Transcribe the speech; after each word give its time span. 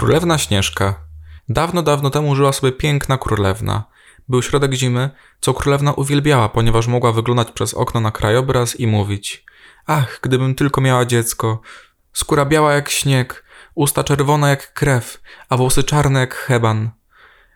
Królewna 0.00 0.38
Śnieżka. 0.38 0.94
Dawno, 1.48 1.82
dawno 1.82 2.10
temu 2.10 2.34
żyła 2.34 2.52
sobie 2.52 2.72
piękna 2.72 3.18
królewna. 3.18 3.84
Był 4.28 4.42
środek 4.42 4.74
zimy, 4.74 5.10
co 5.40 5.54
królewna 5.54 5.92
uwielbiała, 5.92 6.48
ponieważ 6.48 6.86
mogła 6.86 7.12
wyglądać 7.12 7.50
przez 7.52 7.74
okno 7.74 8.00
na 8.00 8.10
krajobraz 8.10 8.80
i 8.80 8.86
mówić: 8.86 9.44
Ach, 9.86 10.20
gdybym 10.22 10.54
tylko 10.54 10.80
miała 10.80 11.04
dziecko. 11.04 11.60
Skóra 12.12 12.44
biała 12.44 12.72
jak 12.72 12.90
śnieg, 12.90 13.44
usta 13.74 14.04
czerwone 14.04 14.50
jak 14.50 14.72
krew, 14.72 15.20
a 15.48 15.56
włosy 15.56 15.84
czarne 15.84 16.20
jak 16.20 16.34
heban. 16.34 16.90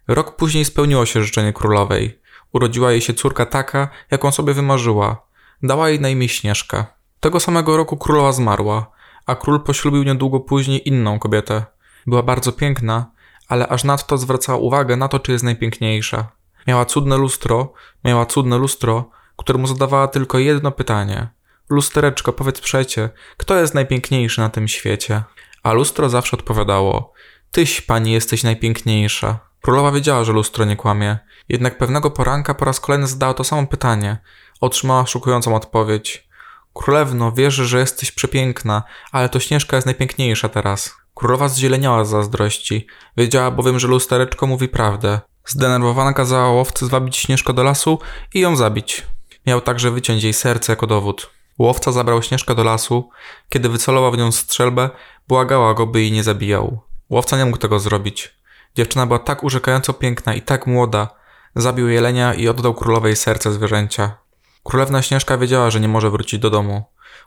Rok 0.09 0.37
później 0.37 0.65
spełniło 0.65 1.07
się 1.07 1.23
życzenie 1.23 1.53
królowej. 1.53 2.21
Urodziła 2.53 2.93
jej 2.93 3.01
się 3.01 3.15
córka 3.15 3.47
taka, 3.47 3.89
jaką 4.11 4.33
sobie 4.33 4.55
wymarzyła. 4.55 5.27
Dała 5.63 5.89
jej 5.89 6.01
na 6.01 6.09
imię 6.09 6.29
Śnieżka. 6.29 6.87
Tego 7.21 7.41
samego 7.41 7.77
roku 7.77 7.97
królowa 7.97 8.33
zmarła, 8.33 8.91
a 9.27 9.35
król 9.35 9.61
poślubił 9.61 10.03
niedługo 10.03 10.41
później 10.41 10.89
inną 10.89 11.19
kobietę. 11.19 11.74
Była 12.07 12.23
bardzo 12.23 12.53
piękna, 12.53 13.11
ale 13.49 13.69
aż 13.69 13.85
nadto 13.85 14.19
zwracała 14.19 14.59
uwagę 14.59 14.97
na 14.97 15.09
to, 15.09 15.19
czy 15.19 15.33
jest 15.33 15.45
najpiękniejsza. 15.45 16.33
Miała 16.67 16.85
cudne 16.85 17.17
lustro, 17.17 17.73
miała 18.05 18.27
cudne 18.27 18.59
lustro, 18.59 19.11
któremu 19.37 19.67
zadawała 19.67 20.09
tylko 20.09 20.39
jedno 20.39 20.71
pytanie. 20.71 21.29
Lustereczko, 21.71 22.33
powiedz 22.33 22.61
przecie, 22.61 23.11
kto 23.37 23.57
jest 23.57 23.75
najpiękniejszy 23.75 24.41
na 24.41 24.49
tym 24.49 24.69
świecie? 24.69 25.23
A 25.63 25.73
lustro 25.73 26.09
zawsze 26.09 26.37
odpowiadało: 26.37 27.13
Tyś, 27.51 27.81
pani, 27.81 28.13
jesteś 28.13 28.43
najpiękniejsza. 28.43 29.39
Królowa 29.63 29.93
wiedziała, 29.93 30.25
że 30.25 30.33
lustro 30.33 30.65
nie 30.65 30.77
kłamie, 30.77 31.19
jednak 31.49 31.79
pewnego 31.79 32.11
poranka 32.11 32.55
po 32.55 32.65
raz 32.65 32.81
kolejny 32.81 33.07
zadała 33.07 33.35
to 33.35 33.45
samo 33.45 33.67
pytanie. 33.67 34.19
Otrzymała 34.61 35.07
szokującą 35.07 35.57
odpowiedź. 35.57 36.29
Królewno, 36.75 37.33
wierzę, 37.33 37.65
że 37.65 37.79
jesteś 37.79 38.13
przepiękna, 38.13 38.83
ale 39.13 39.29
to 39.29 39.41
Śnieżka 39.41 39.77
jest 39.77 39.87
najpiękniejsza 39.87 40.49
teraz. 40.49 40.97
Królowa 41.15 41.49
zzieleniała 41.49 42.05
z 42.05 42.11
zazdrości. 42.11 42.87
Wiedziała 43.17 43.51
bowiem, 43.51 43.79
że 43.79 43.89
lustereczko 43.89 44.47
mówi 44.47 44.69
prawdę. 44.69 45.21
Zdenerwowana 45.47 46.13
kazała 46.13 46.51
łowcy 46.51 46.87
zwabić 46.87 47.17
Śnieżko 47.17 47.53
do 47.53 47.63
lasu 47.63 47.99
i 48.35 48.41
ją 48.41 48.57
zabić. 48.57 49.07
Miał 49.47 49.61
także 49.61 49.91
wyciąć 49.91 50.23
jej 50.23 50.33
serce 50.33 50.73
jako 50.73 50.87
dowód. 50.87 51.31
Łowca 51.59 51.93
zabrał 51.93 52.23
Śnieżkę 52.23 52.55
do 52.55 52.65
lasu. 52.65 53.11
Kiedy 53.49 53.69
wycelował 53.69 54.13
w 54.13 54.19
nią 54.19 54.33
strzelbę, 54.33 54.91
błagała 55.29 55.75
go, 55.75 55.87
by 55.87 56.01
jej 56.01 56.13
nie 56.13 56.23
zabijał. 56.23 56.81
Łowca 57.11 57.37
nie 57.37 57.45
mógł 57.45 57.59
tego 57.59 57.79
zrobić. 57.79 58.35
Dziewczyna 58.75 59.07
była 59.07 59.19
tak 59.19 59.45
urzekająco 59.45 59.93
piękna 59.93 60.35
i 60.35 60.43
tak 60.43 60.67
młoda. 60.67 61.09
Zabił 61.57 61.89
jelenia 61.89 62.35
i 62.35 62.49
oddał 62.49 62.75
królowej 62.75 63.17
serce 63.17 63.53
zwierzęcia. 63.53 64.17
Królewna 64.63 65.03
Śnieżka 65.03 65.39
wiedziała, 65.39 65.71
że 65.71 65.81
nie 65.81 65.89
może 65.89 66.11
wrócić 66.11 66.41
do 66.41 66.51
domu. 66.51 66.85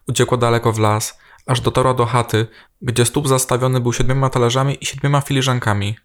Uciekła 0.08 0.38
daleko 0.38 0.72
w 0.72 0.80
las, 0.80 1.20
aż 1.48 1.62
dotarła 1.62 1.94
do 1.94 2.06
chaty, 2.06 2.48
gdzie 2.82 3.06
stóp 3.06 3.28
zastawiony 3.28 3.80
był 3.80 3.94
siedmioma 3.94 4.30
talerzami 4.30 4.78
i 4.82 4.86
siedmioma 4.86 5.22
filiżankami. 5.22 5.98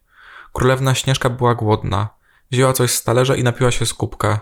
Królewna 0.53 0.95
Śnieżka 0.95 1.31
była 1.31 1.55
głodna. 1.55 2.09
Wzięła 2.51 2.73
coś 2.73 2.91
z 2.91 3.05
talerza 3.05 3.37
i 3.37 3.43
napiła 3.43 3.70
się 3.70 3.87
z 3.87 3.95
kubka. 3.95 4.41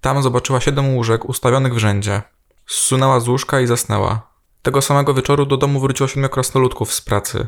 Tam 0.00 0.22
zobaczyła 0.22 0.60
siedem 0.60 0.94
łóżek 0.94 1.24
ustawionych 1.24 1.74
w 1.74 1.78
rzędzie. 1.78 2.22
Zsunęła 2.66 3.20
z 3.20 3.28
łóżka 3.28 3.60
i 3.60 3.66
zasnęła. 3.66 4.30
Tego 4.62 4.82
samego 4.82 5.14
wieczoru 5.14 5.46
do 5.46 5.56
domu 5.56 5.80
wróciło 5.80 6.08
siedmiu 6.08 6.28
krasnoludków 6.28 6.92
z 6.92 7.00
pracy. 7.00 7.46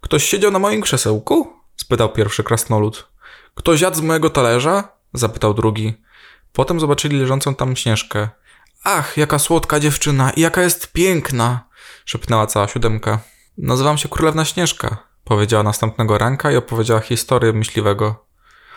Ktoś 0.00 0.24
siedział 0.24 0.50
na 0.50 0.58
moim 0.58 0.82
krzesełku? 0.82 1.52
spytał 1.76 2.12
pierwszy 2.12 2.44
krasnolud. 2.44 3.08
Ktoś 3.54 3.80
jadł 3.80 3.96
z 3.96 4.00
mojego 4.00 4.30
talerza? 4.30 4.88
zapytał 5.12 5.54
drugi. 5.54 5.94
Potem 6.52 6.80
zobaczyli 6.80 7.20
leżącą 7.20 7.54
tam 7.54 7.76
Śnieżkę. 7.76 8.28
Ach, 8.84 9.16
jaka 9.16 9.38
słodka 9.38 9.80
dziewczyna 9.80 10.30
i 10.30 10.40
jaka 10.40 10.62
jest 10.62 10.92
piękna! 10.92 11.67
Szepnęła 12.08 12.46
cała 12.46 12.68
siódemka. 12.68 13.20
Nazywam 13.58 13.98
się 13.98 14.08
Królewna 14.08 14.44
Śnieżka, 14.44 14.96
powiedziała 15.24 15.62
następnego 15.62 16.18
ranka 16.18 16.52
i 16.52 16.56
opowiedziała 16.56 17.00
historię 17.00 17.52
myśliwego. 17.52 18.26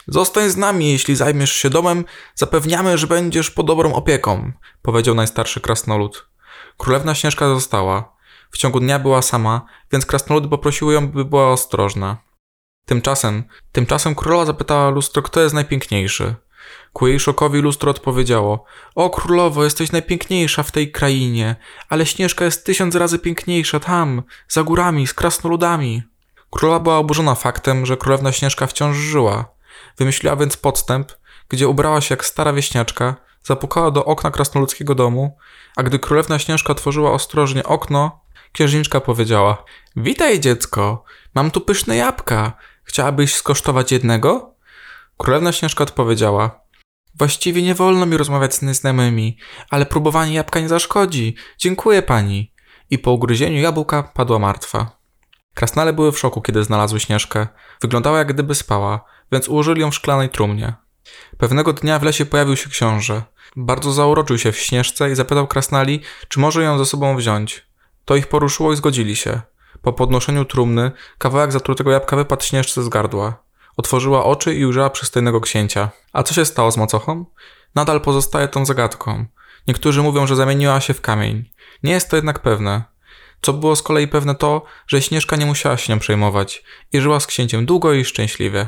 Zostań 0.07 0.49
z 0.49 0.57
nami, 0.57 0.91
jeśli 0.91 1.15
zajmiesz 1.15 1.51
się 1.51 1.69
domem, 1.69 2.05
zapewniamy, 2.35 2.97
że 2.97 3.07
będziesz 3.07 3.51
pod 3.51 3.67
dobrą 3.67 3.93
opieką, 3.93 4.51
powiedział 4.81 5.15
najstarszy 5.15 5.61
krasnolud. 5.61 6.27
Królewna 6.77 7.15
Śnieżka 7.15 7.47
została. 7.47 8.15
W 8.51 8.57
ciągu 8.57 8.79
dnia 8.79 8.99
była 8.99 9.21
sama, 9.21 9.65
więc 9.91 10.05
krasnoludy 10.05 10.49
poprosiły 10.49 10.93
ją, 10.93 11.07
by 11.07 11.25
była 11.25 11.51
ostrożna. 11.51 12.17
Tymczasem, 12.85 13.43
tymczasem 13.71 14.15
królowa 14.15 14.45
zapytała 14.45 14.89
lustro, 14.89 15.21
kto 15.21 15.41
jest 15.41 15.55
najpiękniejszy. 15.55 16.35
Ku 16.93 17.07
jej 17.07 17.19
szokowi 17.19 17.59
lustro 17.59 17.91
odpowiedziało: 17.91 18.65
O 18.95 19.09
królowo, 19.09 19.63
jesteś 19.63 19.91
najpiękniejsza 19.91 20.63
w 20.63 20.71
tej 20.71 20.91
krainie, 20.91 21.55
ale 21.89 22.05
Śnieżka 22.05 22.45
jest 22.45 22.65
tysiąc 22.65 22.95
razy 22.95 23.19
piękniejsza 23.19 23.79
tam, 23.79 24.23
za 24.49 24.63
górami, 24.63 25.07
z 25.07 25.13
krasnoludami. 25.13 26.03
Królowa 26.49 26.79
była 26.79 26.97
oburzona 26.97 27.35
faktem, 27.35 27.85
że 27.85 27.97
królewna 27.97 28.31
Śnieżka 28.31 28.67
wciąż 28.67 28.97
żyła. 28.97 29.45
Wymyśliła 29.97 30.35
więc 30.35 30.57
podstęp, 30.57 31.11
gdzie 31.49 31.67
ubrała 31.67 32.01
się 32.01 32.13
jak 32.13 32.25
stara 32.25 32.53
wieśniaczka, 32.53 33.15
zapukała 33.43 33.91
do 33.91 34.05
okna 34.05 34.31
krasnoludzkiego 34.31 34.95
domu, 34.95 35.37
a 35.75 35.83
gdy 35.83 35.99
królewna 35.99 36.39
Śnieżka 36.39 36.71
otworzyła 36.71 37.11
ostrożnie 37.11 37.63
okno, 37.63 38.21
księżniczka 38.51 39.01
powiedziała: 39.01 39.63
Witaj, 39.95 40.39
dziecko, 40.39 41.03
mam 41.35 41.51
tu 41.51 41.61
pyszne 41.61 41.95
jabłka. 41.95 42.53
Chciałabyś 42.83 43.35
skosztować 43.35 43.91
jednego? 43.91 44.53
Królewna 45.21 45.51
Śnieżka 45.51 45.83
odpowiedziała: 45.83 46.61
Właściwie 47.15 47.61
nie 47.61 47.75
wolno 47.75 48.05
mi 48.05 48.17
rozmawiać 48.17 48.55
z 48.55 48.61
nieznajomymi, 48.61 49.37
ale 49.69 49.85
próbowanie 49.85 50.33
jabłka 50.33 50.59
nie 50.59 50.69
zaszkodzi. 50.69 51.35
Dziękuję 51.57 52.01
pani. 52.01 52.53
I 52.89 52.99
po 52.99 53.11
ugryzieniu 53.11 53.61
jabłka 53.61 54.03
padła 54.03 54.39
martwa. 54.39 54.97
Krasnale 55.53 55.93
były 55.93 56.11
w 56.11 56.19
szoku, 56.19 56.41
kiedy 56.41 56.63
znalazły 56.63 56.99
Śnieżkę. 56.99 57.47
Wyglądała 57.81 58.17
jak 58.17 58.33
gdyby 58.33 58.55
spała, 58.55 59.05
więc 59.31 59.49
ułożyli 59.49 59.81
ją 59.81 59.91
w 59.91 59.95
szklanej 59.95 60.29
trumnie. 60.29 60.73
Pewnego 61.37 61.73
dnia 61.73 61.99
w 61.99 62.03
lesie 62.03 62.25
pojawił 62.25 62.55
się 62.55 62.69
książę. 62.69 63.23
Bardzo 63.55 63.91
zauroczył 63.91 64.37
się 64.37 64.51
w 64.51 64.59
Śnieżce 64.59 65.11
i 65.11 65.15
zapytał 65.15 65.47
krasnali, 65.47 66.01
czy 66.27 66.39
może 66.39 66.63
ją 66.63 66.77
ze 66.77 66.85
sobą 66.85 67.15
wziąć. 67.15 67.67
To 68.05 68.15
ich 68.15 68.27
poruszyło 68.27 68.73
i 68.73 68.75
zgodzili 68.75 69.15
się. 69.15 69.41
Po 69.81 69.93
podnoszeniu 69.93 70.45
trumny 70.45 70.91
kawałek 71.17 71.51
zatrutego 71.51 71.91
jabłka 71.91 72.15
wypadł 72.15 72.43
Śnieżce 72.43 72.83
z 72.83 72.89
gardła. 72.89 73.50
Otworzyła 73.77 74.25
oczy 74.25 74.55
i 74.55 74.65
ujrzała 74.65 74.89
przystojnego 74.89 75.41
księcia. 75.41 75.89
A 76.13 76.23
co 76.23 76.33
się 76.33 76.45
stało 76.45 76.71
z 76.71 76.77
macochą? 76.77 77.25
Nadal 77.75 78.01
pozostaje 78.01 78.47
tą 78.47 78.65
zagadką. 78.65 79.25
Niektórzy 79.67 80.01
mówią, 80.01 80.27
że 80.27 80.35
zamieniła 80.35 80.81
się 80.81 80.93
w 80.93 81.01
kamień. 81.01 81.49
Nie 81.83 81.91
jest 81.91 82.09
to 82.09 82.15
jednak 82.15 82.39
pewne. 82.39 82.83
Co 83.41 83.53
było 83.53 83.75
z 83.75 83.83
kolei 83.83 84.07
pewne 84.07 84.35
to, 84.35 84.63
że 84.87 85.01
Śnieżka 85.01 85.35
nie 85.35 85.45
musiała 85.45 85.77
się 85.77 85.93
nią 85.93 85.99
przejmować 85.99 86.63
i 86.93 87.01
żyła 87.01 87.19
z 87.19 87.27
księciem 87.27 87.65
długo 87.65 87.93
i 87.93 88.05
szczęśliwie. 88.05 88.67